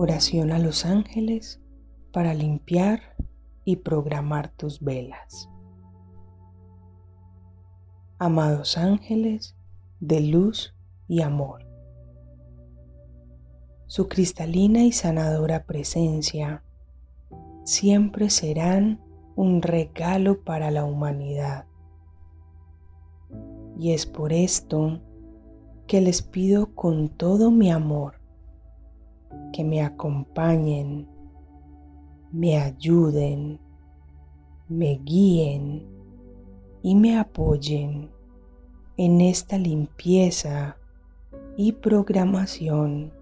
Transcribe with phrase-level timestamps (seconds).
[0.00, 1.60] Oración a los ángeles
[2.12, 3.16] para limpiar
[3.64, 5.50] y programar tus velas.
[8.20, 9.56] Amados ángeles
[9.98, 10.72] de luz
[11.08, 11.66] y amor,
[13.88, 16.62] su cristalina y sanadora presencia
[17.64, 19.00] siempre serán
[19.34, 21.66] un regalo para la humanidad.
[23.76, 25.00] Y es por esto
[25.88, 28.17] que les pido con todo mi amor
[29.58, 31.08] que me acompañen,
[32.30, 33.58] me ayuden,
[34.68, 35.84] me guíen
[36.80, 38.08] y me apoyen
[38.96, 40.76] en esta limpieza
[41.56, 43.12] y programación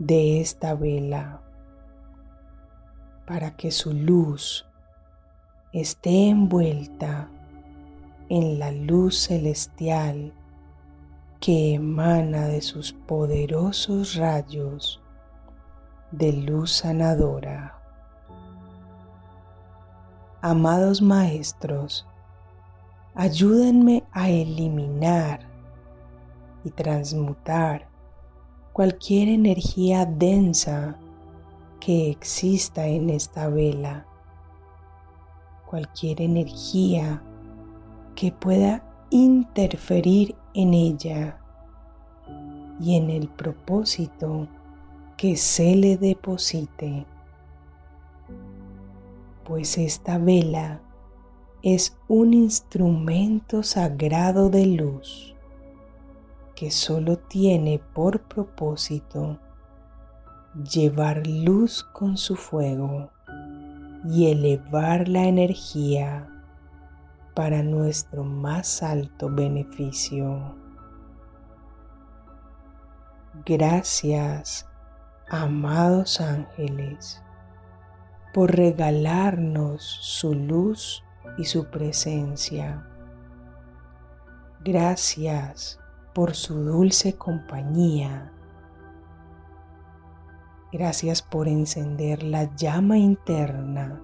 [0.00, 1.40] de esta vela
[3.24, 4.66] para que su luz
[5.72, 7.30] esté envuelta
[8.28, 10.32] en la luz celestial
[11.38, 15.00] que emana de sus poderosos rayos
[16.18, 17.76] de luz sanadora.
[20.40, 22.06] Amados maestros,
[23.16, 25.40] ayúdenme a eliminar
[26.62, 27.88] y transmutar
[28.72, 30.96] cualquier energía densa
[31.80, 34.06] que exista en esta vela,
[35.66, 37.20] cualquier energía
[38.14, 41.40] que pueda interferir en ella
[42.80, 44.46] y en el propósito
[45.16, 47.06] que se le deposite,
[49.44, 50.80] pues esta vela
[51.62, 55.34] es un instrumento sagrado de luz
[56.56, 59.38] que solo tiene por propósito
[60.70, 63.10] llevar luz con su fuego
[64.08, 66.28] y elevar la energía
[67.34, 70.54] para nuestro más alto beneficio.
[73.44, 74.68] Gracias
[75.28, 77.22] amados ángeles,
[78.32, 81.04] por regalarnos su luz
[81.38, 82.86] y su presencia.
[84.64, 85.78] Gracias
[86.12, 88.32] por su dulce compañía.
[90.72, 94.00] Gracias por encender la llama interna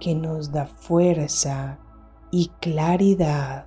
[0.00, 1.78] que nos da fuerza
[2.30, 3.66] y claridad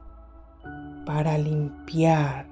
[1.05, 2.47] para limpiar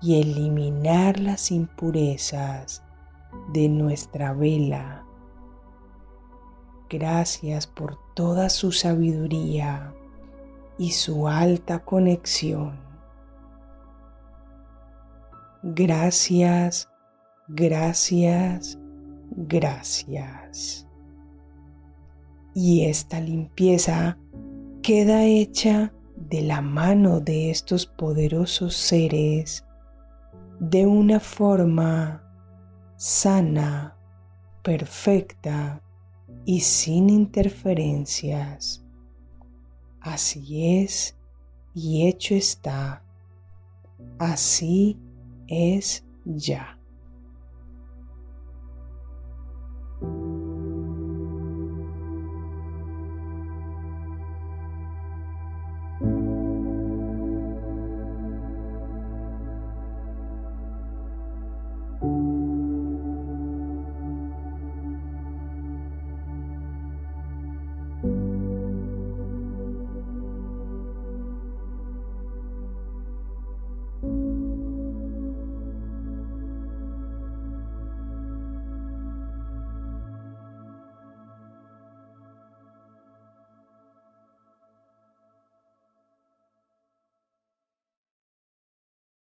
[0.00, 2.84] y eliminar las impurezas
[3.52, 5.04] de nuestra vela.
[6.90, 9.92] Gracias por toda su sabiduría
[10.78, 12.78] y su alta conexión.
[15.62, 16.88] Gracias,
[17.48, 18.78] gracias,
[19.30, 20.86] gracias.
[22.54, 24.16] Y esta limpieza
[24.82, 29.64] queda hecha de la mano de estos poderosos seres
[30.60, 32.22] de una forma
[32.98, 33.96] sana,
[34.62, 35.80] perfecta
[36.44, 38.84] y sin interferencias.
[40.00, 41.16] Así es
[41.74, 43.02] y hecho está.
[44.18, 44.98] Así
[45.46, 46.77] es ya.